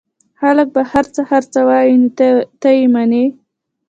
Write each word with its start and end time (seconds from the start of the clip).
خلک 0.39 0.67
به 0.75 0.81
هرڅه 0.91 1.21
هرڅه 1.31 1.59
وايي 1.67 1.93
نو 2.01 2.07
ته 2.61 2.69
يې 2.77 2.85
منې؟ 2.93 3.25